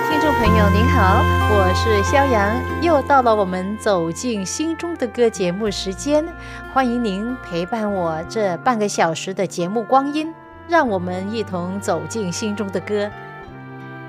[0.00, 1.22] 听众朋友您好，
[1.52, 6.26] 我是肖阳，又到了我们走进心中的歌节目时间，
[6.72, 10.34] 欢迎您陪伴我这半个小时的节目光阴，
[10.66, 13.08] 让我们一同走进心中的歌。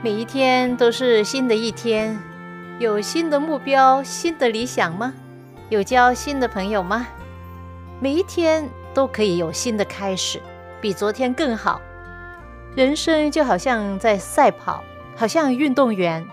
[0.02, 2.18] 每一天都是新的一天，
[2.80, 5.14] 有新的目标、新的理想吗？
[5.70, 7.06] 有交新的朋友吗？
[8.00, 10.42] 每一天都可以有新的开始，
[10.82, 11.80] 比昨天更好。
[12.76, 14.84] 人生就好像在赛跑。
[15.16, 16.26] 好像运动员，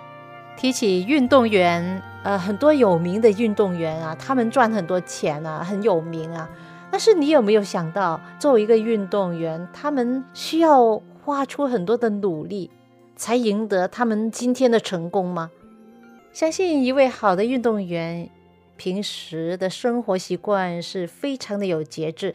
[0.56, 6.50] 提起运动员，呃，很多有名的运动员啊，他们赚很多钱啊，很有名啊。
[6.91, 12.70] 但是你有没有想到，作为一个运动员，他们需要花出很多的努力，
[13.16, 15.50] 才赢得他们今天的成功吗？
[16.33, 18.28] 相信一位好的运动员，
[18.77, 22.34] 平时的生活习惯是非常的有节制，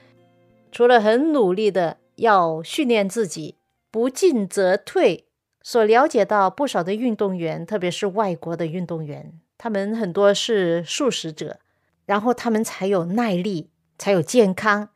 [0.72, 3.58] 除了很努力的要训练自己，
[3.92, 5.27] 不进则退。
[5.68, 11.60] 所了解到不少的运动员，特别是外国的运动员，他们很多是素食者，
[12.06, 14.92] 然后他们才有耐力，才有健康，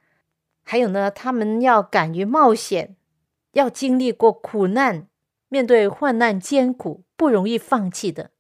[0.63, 2.95] 还有呢，他们要敢于冒险，
[3.51, 5.09] 要经历过苦难，
[5.49, 8.31] 面对患难艰苦，不容易放弃的。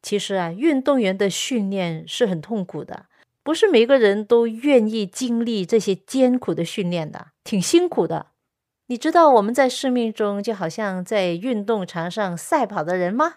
[0.00, 3.06] 其实啊，运动员的训练是很痛苦的，
[3.42, 8.26] 不是每个人都愿意经历这些艰苦的训练的，挺辛苦的。
[8.90, 13.36] 你知道我们在生命中就好像在运动场上赛跑的人吗？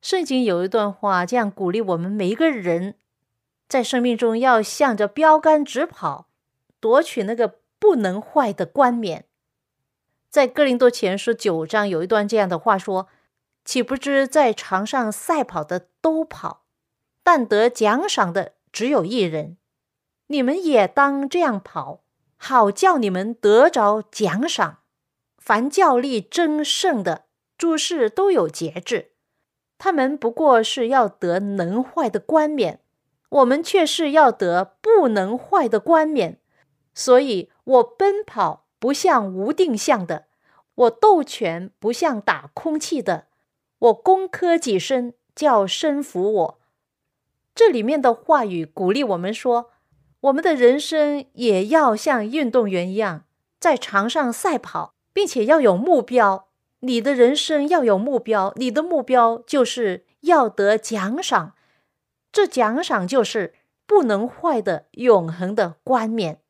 [0.00, 2.94] 圣经有一段话这样鼓励我们每一个人，
[3.68, 6.28] 在生命中要向着标杆直跑，
[6.78, 9.24] 夺取那个不能坏的冠冕。
[10.28, 13.08] 在哥林多前书九章有一段这样的话说
[13.64, 16.62] ：“岂不知在场上赛跑的都跑，
[17.24, 19.56] 但得奖赏的只有一人。
[20.28, 22.04] 你们也当这样跑。”
[22.42, 24.78] 好叫你们得着奖赏。
[25.36, 27.26] 凡教力争胜的
[27.58, 29.12] 诸事都有节制，
[29.76, 32.80] 他们不过是要得能坏的冠冕，
[33.28, 36.40] 我们却是要得不能坏的冠冕。
[36.94, 40.28] 所以我奔跑不像无定向的，
[40.74, 43.26] 我斗拳不像打空气的，
[43.78, 46.60] 我攻克己身，叫身服我。
[47.54, 49.72] 这里面的话语鼓励我们说。
[50.20, 53.24] 我们的人生也要像运动员一样，
[53.58, 56.48] 在场上赛跑，并且要有目标。
[56.80, 61.54] 你的人生要有目标，你的目标就是要得奖赏。
[62.32, 63.54] 这奖赏就是
[63.86, 66.40] 不能坏的永恒的冠冕。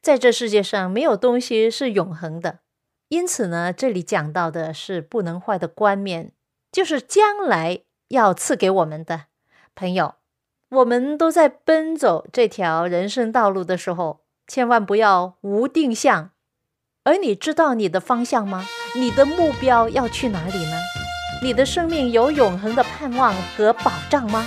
[0.00, 2.60] 在这世界上，没有东西是永恒的，
[3.08, 6.32] 因此呢，这里讲到的是不能坏的冠冕，
[6.70, 9.24] 就是将来要赐给我们的
[9.74, 10.14] 朋友。
[10.76, 16.32] 我们都在奔走这条人生道路的时候，千万不要无定向。
[17.04, 18.66] 而你知道你的方向吗？
[18.94, 20.76] 你的目标要去哪里呢？
[21.42, 24.46] 你的生命有永恒的盼望和保障吗？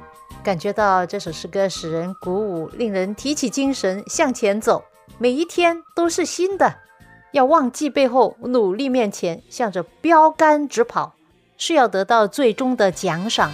[0.43, 4.83] 感觉到这首诗歌使人鼓舞，令人提起精神向前走。
[5.19, 6.77] 每一天都是新的，
[7.31, 11.13] 要忘记背后，努力面前，向着标杆直跑，
[11.57, 13.51] 是要得到最终的奖赏。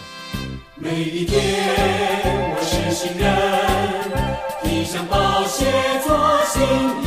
[0.76, 1.42] 每一天，
[2.56, 3.28] 我是新人，
[4.64, 5.66] 披上宝血
[6.02, 7.07] 做新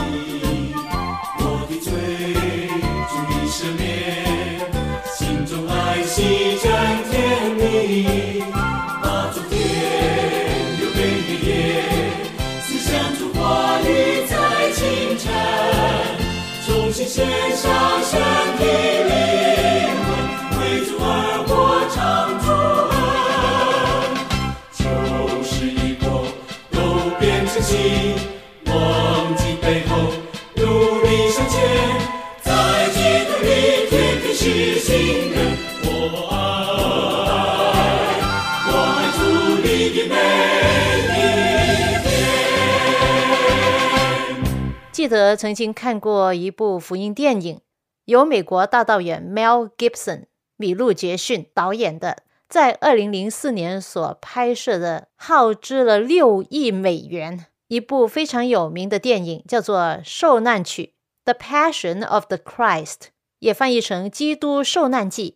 [45.11, 47.61] 得曾经看过一部福音电影，
[48.07, 50.25] 由美国大导演 Mel Gibson
[50.57, 60.95] 米路杰逊导演的，在二零零四年所拍摄的，耗资了六亿美元，一部非常有名的电影，叫做《受难曲》
[61.33, 63.09] （The Passion of the Christ），
[63.41, 65.33] 也翻译成《基督受难记》。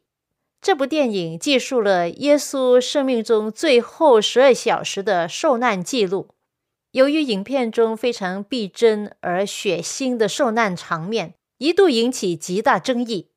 [0.60, 6.33] 这部电影记述了耶稣生命中最后十二小时的受难记录。
[6.94, 13.30] 由于影片中非常逼真而血腥的受难场面，一度引起极大争议。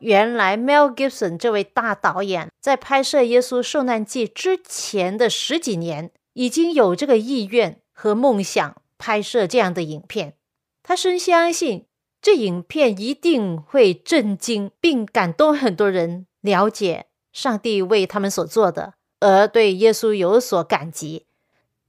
[0.00, 10.34] 原来，Mel Gibson 这位大导演在拍摄《耶稣受难记》之前的十几年，已经有这个意愿和梦想拍摄这样的影片。
[10.82, 11.86] 他深相信，
[12.20, 21.24] 这影片一定会震惊并感动很多人，了解上帝为他们所做的，而对耶稣有所感激。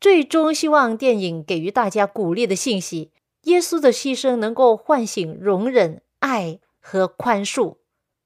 [0.01, 3.11] 最终希望电影给予大家鼓励的信息：
[3.43, 7.77] 耶稣的牺牲能够唤醒容忍、爱和宽恕，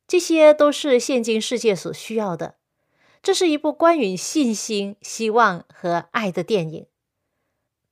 [0.07, 2.56] 这些都是现今世界所需要的。
[3.22, 6.86] 这是一部关于信心、希望和爱的电影。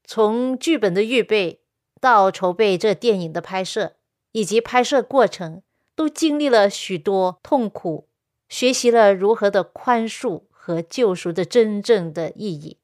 [0.05, 1.59] 从剧本的预备
[1.99, 3.95] 到筹备这电影的拍摄，
[4.31, 5.61] 以及拍摄过程，
[5.93, 8.07] 都经历了许多痛苦，
[8.47, 12.77] 学习了如何的宽恕和救赎的真正的意义。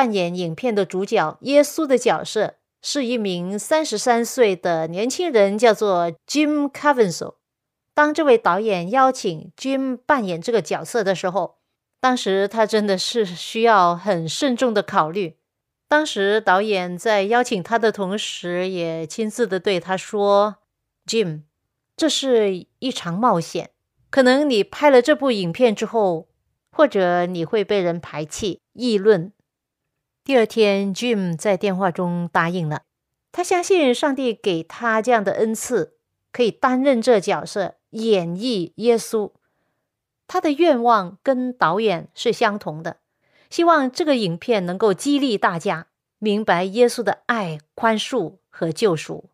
[0.00, 7.34] 扮演影片的主角耶稣的角色是一名三十三岁的年轻人，叫做 Jim Caviezel。
[7.92, 11.56] 当这位导演邀请 Jim 扮演这个角色的时候，
[12.00, 15.36] 当时他真的是需要很慎重的考虑。
[15.86, 20.56] 当时导演在邀请他的同时，也亲自的对他说
[21.06, 21.42] ：“Jim，
[21.94, 23.72] 这是一场冒险，
[24.08, 26.28] 可能你拍了这部影片之后，
[26.72, 29.30] 或者你会被人排弃、议论。”
[30.30, 32.82] 第二天，Jim 在电话中答应了。
[33.32, 35.96] 他相信上帝给他这样的恩赐，
[36.30, 39.32] 可以担任这角色，演绎耶稣。
[40.28, 42.98] 他的愿望跟导演是相同的，
[43.50, 45.88] 希望这个影片能够激励大家
[46.20, 49.30] 明白耶稣的爱、宽恕和救赎。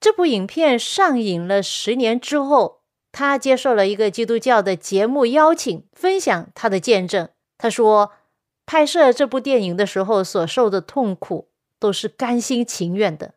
[0.00, 2.80] 这部影片上映了十年之后，
[3.12, 7.28] 他接受了一个基督教的节目邀请，分享他的见证。
[7.56, 8.10] 他说。
[8.70, 11.48] 拍摄这部电影的时候所受的痛苦
[11.80, 13.34] 都是甘心情愿的。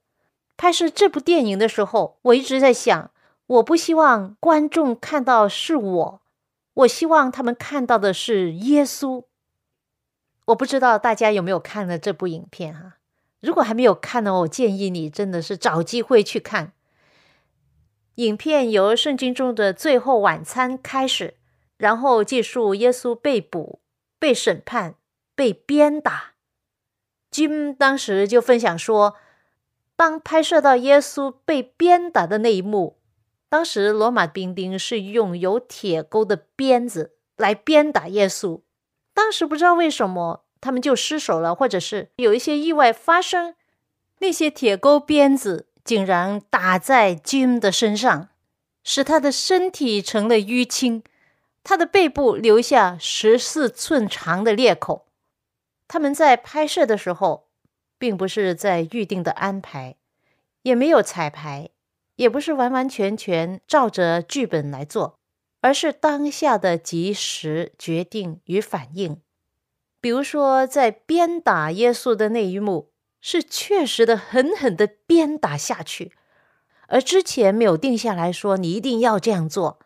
[0.55, 3.09] 拍摄这部电影的时候，我一直在想，
[3.47, 6.21] 我不希望观众看到是我，
[6.75, 9.23] 我希望他们看到的是耶稣。
[10.45, 12.97] 我不知道大家有没有看了这部影片哈？
[13.39, 16.73] 如果还没有看呢，我建议你真的是找机会去看。
[18.17, 21.33] 影片由圣经中的最后晚餐开始，
[21.77, 23.79] 然后记述耶稣被捕、
[24.19, 24.93] 被审判。
[25.35, 26.33] 被鞭打
[27.31, 29.15] ，Jim 当时就分享说，
[29.95, 32.97] 当拍摄到耶稣被鞭打的那一幕，
[33.49, 38.61] 当时罗马兵丁是用有铁钩的鞭子来鞭打耶稣。
[39.13, 43.55] 当时不知道为什么他们就失手了，或者是有一些意外发生，
[44.19, 48.29] 那些铁钩鞭子竟然打在 Jim 的身上，
[48.83, 51.03] 使他的身体成了淤青，
[51.63, 55.07] 他的背部留下十四寸长的裂口。
[55.87, 57.49] 他们在拍摄的时候，
[57.97, 59.95] 并不是在预定的安排，
[60.63, 61.69] 也没有彩排，
[62.15, 65.19] 也不是完完全全照着剧本来做，
[65.61, 69.21] 而是当下的及时决定与反应。
[70.01, 76.11] 比如说，在鞭打耶稣的那一幕，是确实的狠狠的鞭打下去，
[76.87, 79.79] 而之前没有定下来说你一定要这样做。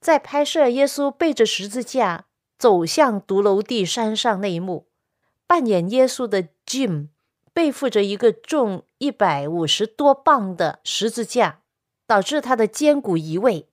[0.00, 2.26] 在拍摄耶稣背着十字架。
[2.60, 4.86] 走向独楼地山上那一幕，
[5.46, 7.08] 扮演耶稣的 Jim
[7.54, 11.62] 背负着一个重一百五十多磅的十字架，
[12.06, 13.70] 导致他的肩骨移位。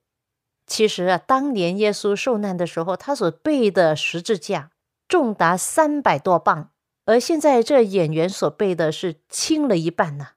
[0.66, 4.72] 其实啊，当年耶稣受难的时候，他所背的十字架
[5.10, 6.70] 重达三百多磅，
[7.04, 10.30] 而现在这演员所背的是轻了一半呢。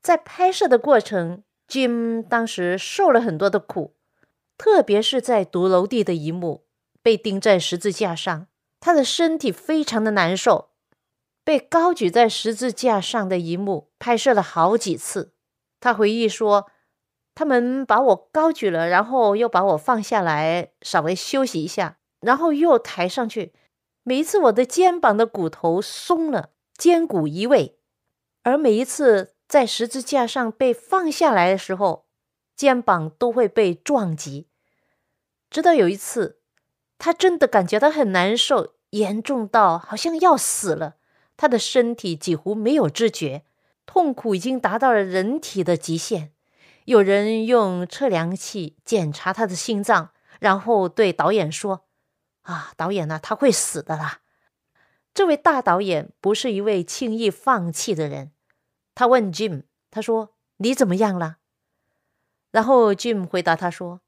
[0.00, 3.94] 在拍摄的过程，Jim 当时受了很多的苦，
[4.56, 6.64] 特别是在独楼地的一幕，
[7.08, 8.48] 被钉在十字架上，
[8.80, 10.72] 他的身体非常的难受。
[11.42, 15.32] 被高举在十字架上的一幕拍摄了好几次。
[15.80, 16.70] 他回忆说
[17.34, 23.54] ：“他们把我高举了，然后又把我放下来，稍微休息一下，然后又抬上去。
[24.02, 27.78] 每一次我的肩膀的骨头松了，肩骨移位，
[28.42, 32.04] 而每一次在十字架上被放下来的时候，
[32.54, 34.50] 肩膀都会被撞击。
[35.48, 36.37] 直到有一次，
[36.98, 40.96] 他真的感觉到很难受，严重到好像要死了。”
[41.38, 43.44] 他的身体几乎没有知觉，
[43.86, 46.32] 痛苦已经达到了人体的极限。
[46.84, 51.86] 有人用测量器检查他的心脏，然后对导演说
[52.42, 53.20] ：“啊，导演呢？
[53.22, 54.20] 他会死的啦。”
[55.14, 58.32] 这位大导演不是一位轻易放弃的人。
[58.94, 61.36] 他问 Jim：“ 他说你怎么样了？”
[62.50, 64.00] 然后 Jim 回答他说：“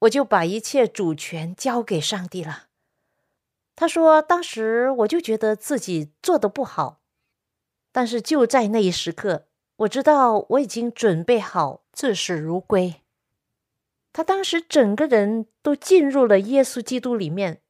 [0.00, 2.66] 我就把一切主权交给上帝了。”
[3.76, 7.00] 他说：“当时我就觉得自己做的不好，
[7.92, 13.02] 但是就在那一时刻，我知道我已经准备好自死如归。”
[14.12, 17.60] 他当时整个人都进入了耶稣基督里面，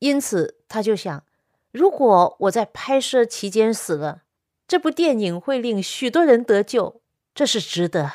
[0.00, 1.24] 因此他就想：
[1.72, 4.22] 如果我在拍摄期间死了，
[4.68, 7.00] 这部电影会令许多人得救，
[7.34, 8.12] 这是值得。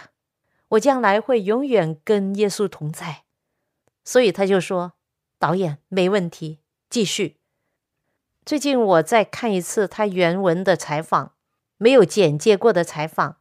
[0.69, 3.23] 我将来会永远跟耶稣同在，
[4.09, 4.93] 所以他就说
[5.37, 7.37] ：“导演没问题，继续。”
[8.43, 11.33] 最近我再看一次他原文的采访，
[11.77, 13.37] 没有简介过的采访。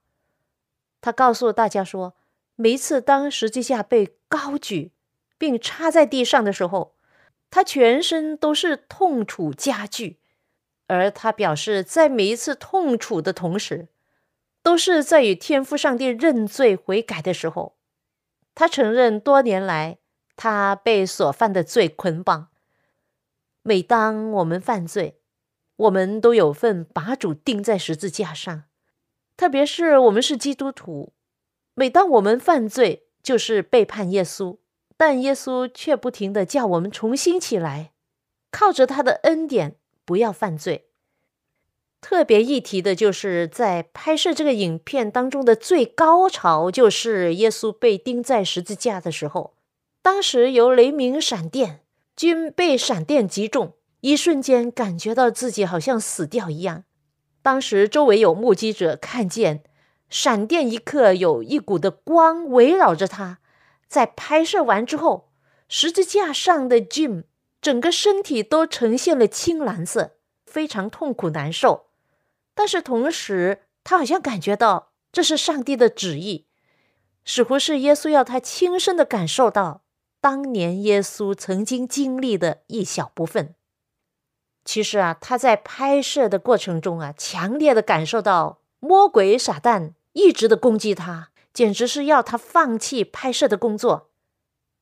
[1.00, 2.14] 他告诉大家说，
[2.54, 4.92] 每一次当十字架被高举
[5.38, 6.94] 并插在地上的时候，
[7.48, 10.18] 他全身都是痛楚加剧。
[10.86, 13.88] 而他表示，在每一次痛楚的同时，
[14.62, 17.78] 都是在与天父上帝认罪悔改的时候。
[18.54, 19.96] 他承认多年来
[20.38, 22.48] 他被所犯的罪捆绑。
[23.62, 25.20] 每当我们犯罪，
[25.76, 28.64] 我们都有份把主钉在十字架上。
[29.36, 31.12] 特别是我们是基督徒，
[31.74, 34.56] 每当我们犯罪，就是背叛耶稣。
[34.96, 37.92] 但耶稣却不停的叫我们重新起来，
[38.50, 40.86] 靠着他的恩典，不要犯罪。
[42.00, 49.54] 特别一提的就是在拍摄这个影片当中的最高潮，就是耶稣被钉在十字架的时候，
[50.02, 51.84] 当时有雷鸣闪电。
[52.16, 56.82] 均被闪电击中，一瞬间感觉到自己好像死掉一样。
[57.42, 59.62] 当时周围有目击者看见，
[60.10, 63.38] 闪电一刻有一股的光围绕着他。
[63.86, 65.30] 在拍摄完之后，
[65.68, 67.22] 十字架上的 Jim
[67.62, 71.90] 整个身体都呈现了青蓝色，非常痛苦难受。
[72.56, 76.48] 但是同时，他好像感觉到这是上帝的旨意，
[77.24, 79.84] 似乎是耶稣要他亲身的感受到。
[80.20, 83.54] 当年耶稣曾经经历的一小部分，
[84.64, 94.10] 其实啊，他在拍摄的过程中啊，强烈的感受到魔鬼撒旦一直的攻击他，简直是要他放弃拍摄的工作。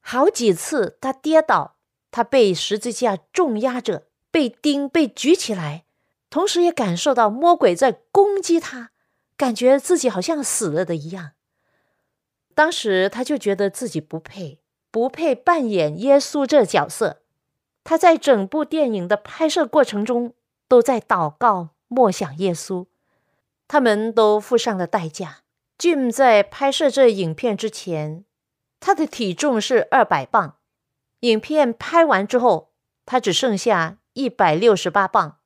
[0.00, 1.76] 好几次他跌倒，
[2.10, 5.84] 他被十字架重压着，被钉，被举起来，
[6.30, 8.92] 同时也感受到魔鬼在攻击他，
[9.36, 11.32] 感觉自己好像死了的一样。
[12.54, 14.62] 当时他就觉得自己不配。
[14.96, 17.20] 不配扮演耶稣这角色。
[17.84, 20.32] 他在整部电影的拍摄过程中
[20.68, 22.86] 都在祷告、默想耶稣。
[23.68, 25.40] 他们都付上了代价。
[25.78, 28.24] Jim 在拍摄这影片之前，
[28.80, 30.56] 他的体重是二百磅。
[31.20, 32.70] 影片拍完之后，
[33.04, 35.36] 他只剩下一百六十八磅，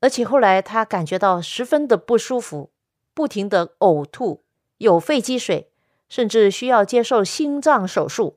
[0.00, 2.70] 而且后来他感觉到十分的不舒服，
[3.14, 4.42] 不停的呕吐，
[4.76, 5.70] 有肺积水，
[6.10, 8.36] 甚至需要接受心脏手术。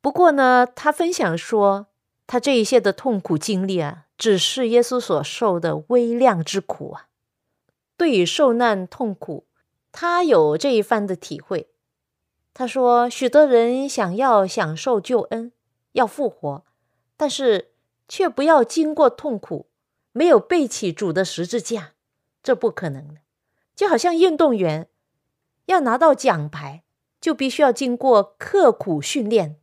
[0.00, 1.88] 不过呢，他分享说，
[2.26, 7.08] 他这一些的痛苦经历啊，只是耶稣所受的微量之苦啊。
[7.96, 9.46] 对于受难痛苦，
[9.92, 11.68] 他有这一番的体会。
[12.54, 15.52] 他说，许多人想要享受救恩，
[15.92, 16.64] 要复活，
[17.18, 17.72] 但是
[18.08, 19.68] 却不要经过痛苦，
[20.12, 21.92] 没有背起主的十字架，
[22.42, 23.20] 这不可能的。
[23.76, 24.88] 就好像运动员
[25.66, 26.82] 要拿到奖牌，
[27.20, 29.59] 就必须要经过刻苦训练。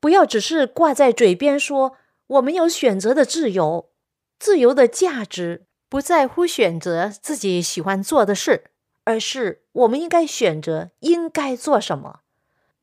[0.00, 1.94] 不要只是挂在嘴边说
[2.26, 3.90] 我们有选择的自由，
[4.38, 8.64] 自由的价值不在乎选择自己喜欢做的事，
[9.04, 12.20] 而是我们应该选择应该做什么。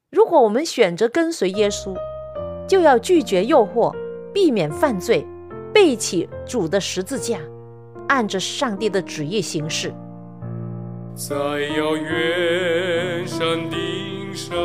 [0.10, 1.96] 如果我们选择跟随耶稣，
[2.68, 3.94] 就要拒绝诱惑，
[4.34, 5.26] 避免犯罪，
[5.74, 7.40] 背起主的十字架，
[8.08, 9.94] 按着上帝的旨意行事。
[11.16, 14.56] 在遥远山顶上，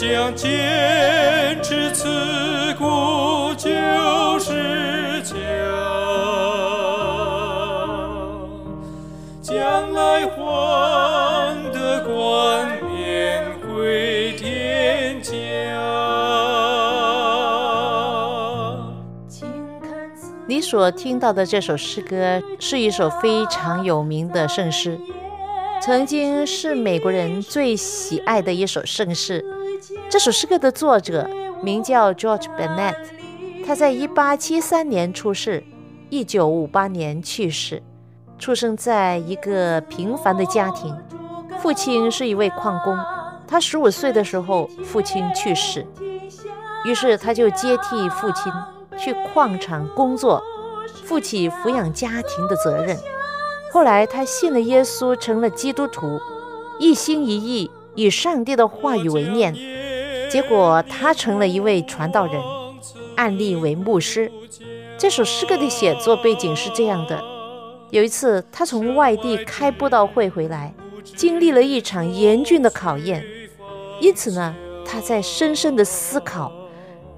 [0.00, 2.08] 将坚持此
[2.78, 3.68] 故就
[4.38, 5.34] 是家，
[9.42, 15.30] 将来还得冠冕回天家。
[20.46, 24.98] 你所听到的这首诗歌是一首非常有名的圣诗，
[25.82, 29.44] 曾经是美国人最喜爱的一首圣诗。
[30.10, 31.30] 这首诗歌的作者
[31.62, 32.96] 名叫 George Bennett，
[33.64, 35.62] 他在1873年出世
[36.10, 37.80] ，1958年去世。
[38.36, 40.92] 出生在一个平凡的家庭，
[41.60, 42.98] 父亲是一位矿工。
[43.46, 45.86] 他15岁的时候，父亲去世，
[46.84, 48.52] 于是他就接替父亲。
[48.98, 50.42] 去矿场工作，
[51.04, 52.98] 负起抚养家庭的责任。
[53.72, 56.20] 后来，他信了耶稣，成了基督徒，
[56.80, 59.54] 一心一意以上帝的话语为念。
[60.30, 62.40] 结果，他成了一位传道人，
[63.16, 64.30] 案例为牧师。
[64.96, 67.20] 这首诗歌的写作背景是这样的：
[67.90, 70.72] 有一次，他从外地开布道会回来，
[71.16, 73.24] 经历了一场严峻的考验，
[74.00, 74.54] 因此呢，
[74.86, 76.52] 他在深深的思考。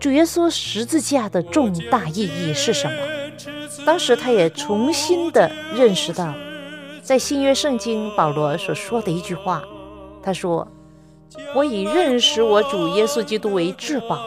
[0.01, 2.96] 主耶稣十字架的重大意义是什么？
[3.85, 6.33] 当时他也重新的认识到，
[7.03, 9.62] 在新约圣经保罗所说的一句话，
[10.22, 10.66] 他说
[11.54, 14.18] ：“我以认识我主耶稣基督为至宝，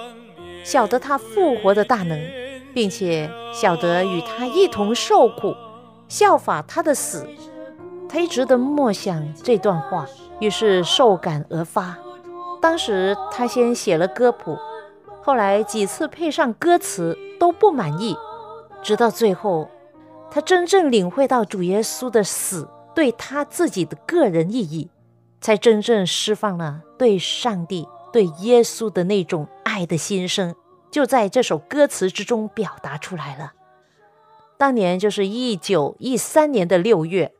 [0.63, 2.19] 晓得他复活的大能，
[2.73, 5.55] 并且晓得与他一同受苦，
[6.07, 7.27] 效法他的死。”
[8.07, 10.05] 他一直的默想这段话，
[10.39, 11.97] 于是受感而发。
[12.61, 14.57] 当时他先写了歌谱。
[15.21, 18.15] 后来几次配上歌词都不满意，
[18.83, 19.67] 直到最后，
[20.31, 24.87] 他真正领会到主耶稣的死对他自己的个人意义，
[25.45, 30.55] 才真正释放了对上帝、对耶稣的那种爱的心声，
[30.89, 33.53] 就在这首歌词之中表达出来了。
[34.57, 37.31] 当年就是一九一三年的六月，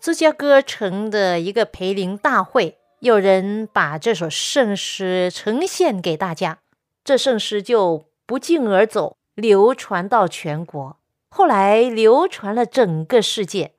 [0.00, 6.60] 芝加哥城的一个培灵大会，有人把这首圣诗呈现给大家。
[7.04, 10.96] 这圣诗就不胫而走，流传到全国，
[11.28, 13.74] 后来流传了整个世界。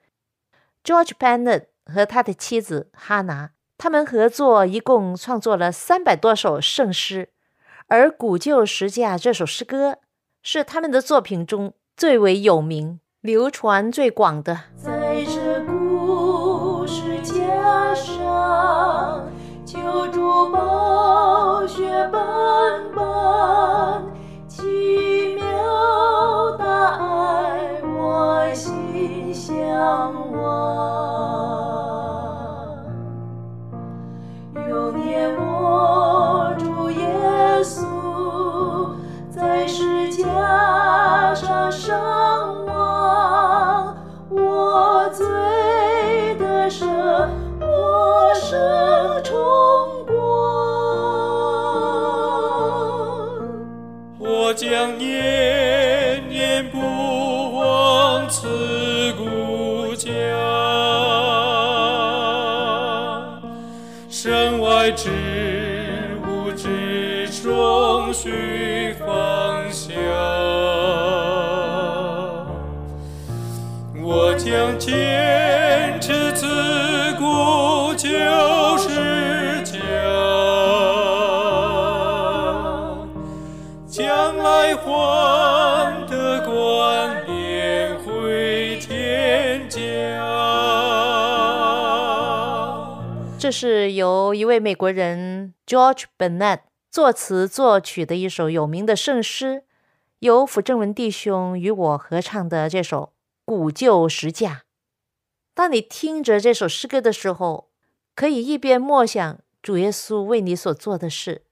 [0.84, 7.30] George Bennett 和他的妻子哈拿，他们合作一共创作了三百多首圣诗，
[7.88, 9.98] 而《古旧十架》这首诗歌
[10.42, 14.62] 是他们的作品中最为有名、流传最广的。
[14.78, 18.35] 在这故事架上。
[93.46, 99.66] 这是由一位美国人 George Bennett 作词作曲的一首有名的圣诗，
[100.18, 103.02] 由辅正文弟兄与我合唱的这首
[103.46, 104.50] 《古旧十架》。
[105.54, 107.70] 当你听着这首诗歌的时候，
[108.16, 111.44] 可以一边默想主耶稣为你所做的事，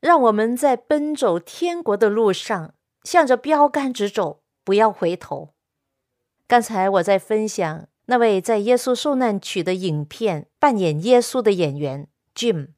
[0.00, 5.50] 让我们在奔走天国的路上，向着标杆直走，不要回头。
[6.48, 12.68] 刚才我在分享那位在耶稣受难曲的影片扮演耶稣的演员 Jim，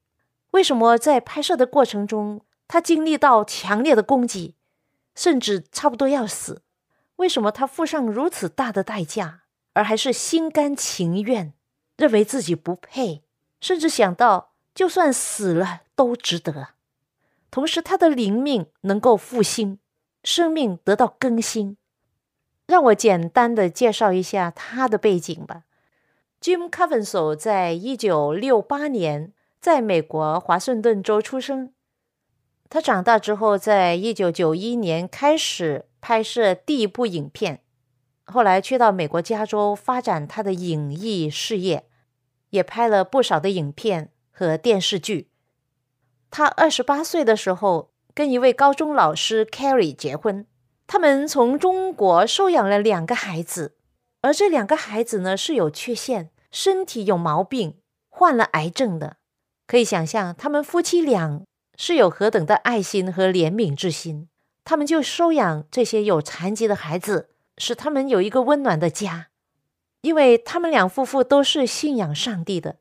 [0.53, 4.55] 为什么在拍摄的过程中他经历到强烈的攻击，
[5.15, 6.63] 甚至差不多要死？
[7.17, 11.53] 为什么他付上如此大的代价，而还是心甘情愿，
[11.97, 13.23] 认为自己不配，
[13.61, 16.69] 甚至想到就算死了都值得？
[17.51, 19.79] 同时，他的灵命能够复兴，
[20.23, 21.79] 生命得到更新。
[22.67, 25.63] 让我简单的介绍一下他的背景吧。
[26.41, 31.73] Jim Caviezel 在一九六八年在美国华盛顿州出生。
[32.69, 37.63] 他长大之后，在一九九一年开始拍摄第一部影片，
[38.25, 41.87] 后来去到美国加州发展他的影艺事业，
[42.51, 45.31] 也拍了不少的影片和电视剧。
[46.31, 50.45] 他二十八岁的时候，跟一位高中老师 Carrie 结婚。
[50.87, 53.77] 他们从中国收养了两个孩子，
[54.21, 59.17] 而这两个孩子呢是有缺陷，身体有毛病，患了癌症的。
[59.67, 61.45] 可以想象，他们夫妻俩
[61.77, 64.29] 是有何等的爱心和怜悯之心。
[64.65, 69.29] 他们就收养这些有残疾的孩子，使他们有一个温暖的家。
[70.03, 72.77] 因为他们两夫妇都是信仰上帝的，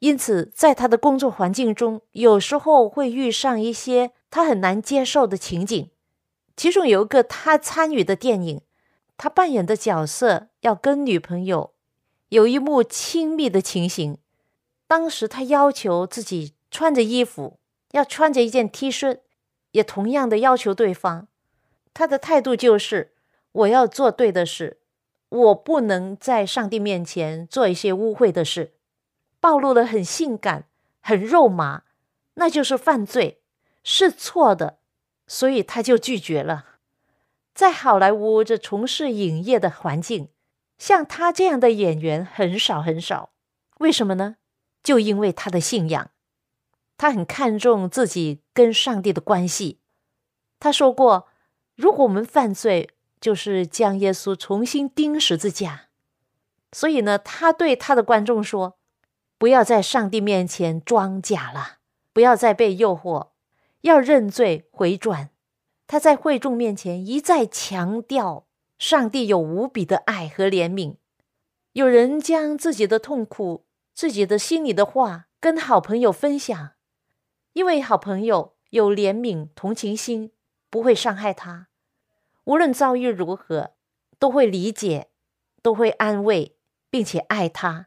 [0.00, 5.90] 因此在他的工作环境中，有时候会遇上一些他很难接受的情景。
[6.58, 8.62] 其中有一个他参与的电影，
[9.16, 11.72] 他扮演的角色要跟女朋友
[12.30, 14.18] 有一幕亲密的情形。
[14.88, 17.60] 当时他要求自己穿着衣服，
[17.92, 19.20] 要穿着一件 T 恤，
[19.70, 21.28] 也同样的要求对方。
[21.94, 23.12] 他的态度就是：
[23.52, 24.80] 我要做对的事，
[25.28, 28.72] 我不能在上帝面前做一些污秽的事，
[29.38, 30.64] 暴露了很性感、
[31.00, 31.84] 很肉麻，
[32.34, 33.42] 那就是犯罪，
[33.84, 34.77] 是错的。
[35.28, 36.64] 所以他就拒绝了。
[37.54, 40.30] 在好莱坞这从事影业的环境，
[40.78, 43.30] 像他这样的演员很少很少。
[43.78, 44.36] 为什么呢？
[44.82, 46.10] 就因为他的信仰，
[46.96, 49.80] 他很看重自己跟上帝的关系。
[50.58, 51.28] 他说过
[51.76, 55.88] ：“如果我们犯罪，就是将耶稣重新钉十字架。”
[56.72, 58.78] 所以呢，他对他的观众说
[59.38, 61.78] ：“不要在上帝面前装假了，
[62.12, 63.28] 不要再被诱惑。”
[63.82, 65.30] 要认罪回转，
[65.86, 68.46] 他在会众面前一再强调，
[68.78, 70.96] 上帝有无比的爱和怜悯。
[71.72, 76.72] 有人将自己的痛苦、自己的心里的话跟好朋友分享，
[77.52, 80.32] 因为好朋友有怜悯、同情心，
[80.68, 81.68] 不会伤害他。
[82.44, 83.74] 无论遭遇如何，
[84.18, 85.10] 都会理解，
[85.62, 86.56] 都会安慰，
[86.90, 87.86] 并且爱他，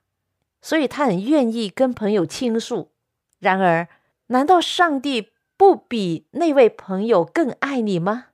[0.61, 2.91] 所以他很愿意跟朋友倾诉。
[3.39, 3.89] 然而，
[4.27, 5.30] 难道上帝？
[5.61, 8.29] 不比那位朋友更爱你吗？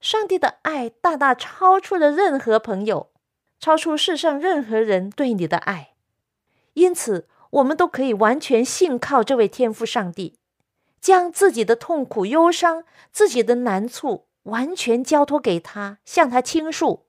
[0.00, 3.12] 上帝的爱大大超出了任何朋友，
[3.60, 5.94] 超出世上任何人对你的爱。
[6.72, 10.40] 因此，我们都可以完全信靠这位天父上帝，
[11.00, 17.06] 将自己的痛苦、忧伤、自己的难处完全交托给他，向他倾诉。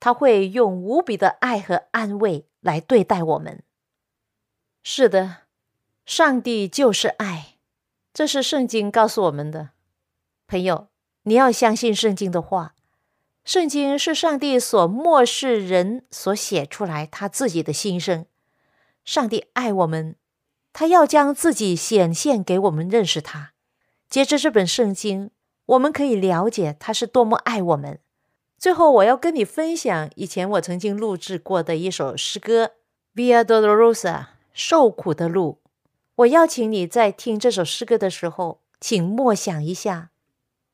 [0.00, 3.62] 他会用无比的爱和安慰来对待我们。
[4.82, 5.42] 是的，
[6.04, 7.55] 上帝就是爱。
[8.16, 9.72] 这是圣经告诉我们的，
[10.46, 10.88] 朋友，
[11.24, 12.74] 你要相信圣经的话。
[13.44, 18.24] 圣经是上帝所漠视人所写出来他自己的心声。
[19.04, 20.16] 上帝爱我们，
[20.72, 23.52] 他要将自己显现给我们认识他。
[24.08, 25.30] 接着这本圣经，
[25.66, 28.00] 我们可以了解他是多么爱我们。
[28.56, 32.64] 最后，我要跟你分享以前我曾经录制过的一首诗歌
[33.14, 34.14] 《Via Dolorosa》，
[34.54, 35.58] 受苦的路。
[36.16, 40.12] 我邀请你在听这首诗歌的时候，请默想一下，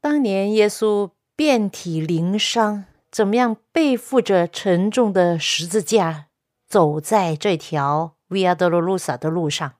[0.01, 6.27] 当年耶稣遍体鳞伤，怎么样背负着沉重的十字架，
[6.69, 9.75] 走在这条 Via Dolorosa 的路上。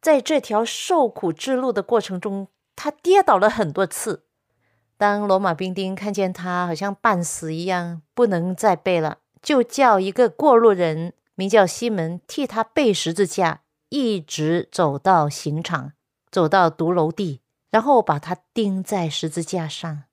[0.00, 4.24] 在这条受苦之路的过程中，他跌倒了很多次。
[4.98, 13.60] 当罗马兵丁看见他好像半死一样，不能再背了，就叫一个过路人，名叫西门，替他背十字架。
[13.88, 15.92] 一直走到刑场，
[16.30, 20.04] 走到独楼地，然后把他钉在十字架上。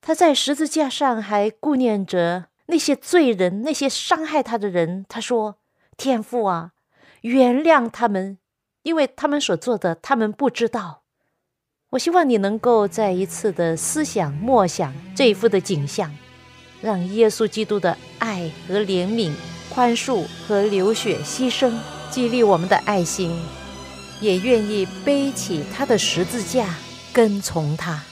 [0.00, 5.04] 他在十字架上还顾念着那些罪人，那些伤害他的人。
[5.08, 5.58] 他说
[5.98, 6.72] ：“天父啊，
[7.22, 8.38] 原谅他们，
[8.82, 11.02] 因为他们所做的，他们不知道。
[11.90, 16.14] 我希望你能够再一次的思想默想这一幅的景象，
[16.80, 19.34] 让耶稣基督的爱和怜悯、
[19.68, 21.72] 宽恕和流血牺牲
[22.18, 23.30] 激励我们的爱心，
[24.20, 26.74] 也愿意背起他的十字架
[27.12, 28.02] 跟从他。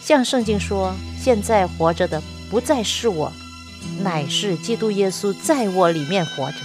[0.00, 3.32] 像圣经说：“现在活着的不再是我，
[4.00, 6.58] 乃是基督耶稣在我里面活着。”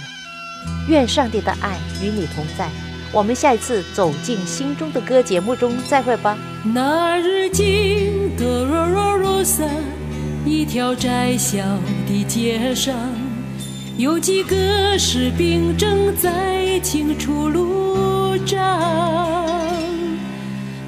[0.88, 2.70] 愿上帝的爱与你同在。
[3.12, 6.38] 我们下一次走进心中的歌节目中再会吧。
[6.62, 9.64] 那日经德罗罗罗萨
[10.44, 11.58] 一条窄小
[12.06, 12.94] 的街上，
[13.98, 18.60] 有几个士兵正在清除路障，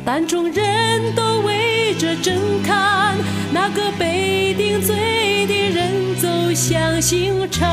[0.05, 3.17] 但众人都围着正看
[3.51, 7.67] 那个被定罪的人走向刑场。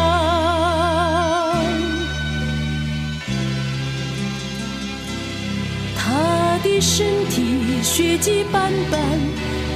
[5.98, 7.43] 他的身体
[7.84, 9.02] 血迹斑斑，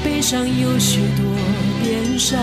[0.05, 1.25] 背上有许多
[1.83, 2.39] 鞭伤，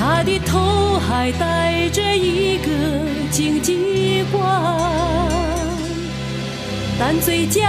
[0.00, 2.70] 他的头还戴着一个
[3.30, 4.42] 荆棘冠，
[6.98, 7.60] 但嘴叫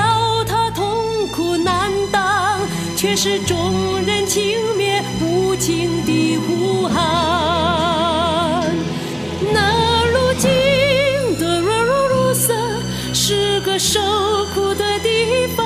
[0.45, 2.57] 他痛苦难当，
[2.95, 7.03] 却是众人轻蔑无情的呼喊。
[9.51, 12.55] 那如今的若若如色，
[13.13, 13.99] 是个受
[14.55, 14.85] 苦的。
[15.03, 15.65] 地方。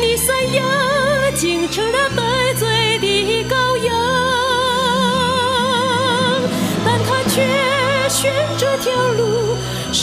[0.00, 0.62] 你三亚
[1.34, 2.08] 竟成了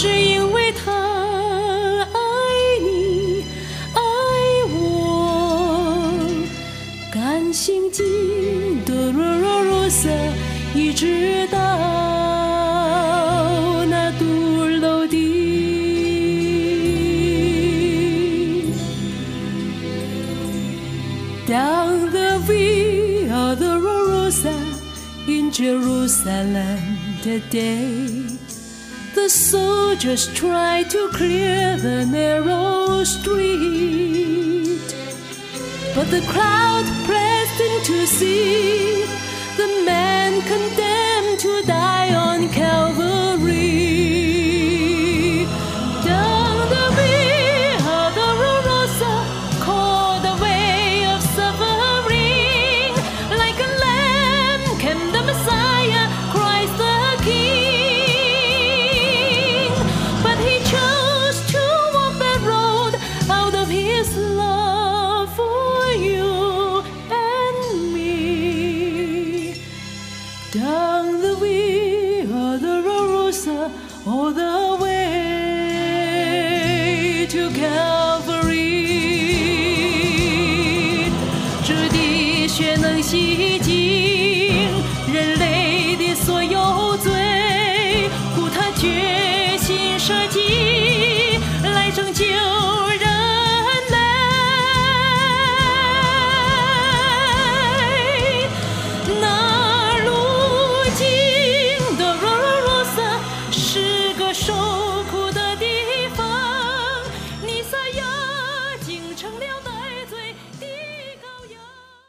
[0.01, 2.19] 是因为他爱
[2.81, 3.43] 你，
[3.93, 4.01] 爱
[4.73, 6.17] 我。
[7.13, 10.09] 甘心经的若若若色，
[10.73, 11.59] 一直到。
[25.61, 28.10] Jerusalem today.
[30.01, 34.81] Soldiers try to clear the narrow street,
[35.93, 39.05] but the crowd pressed in to see
[39.57, 40.90] the man condemned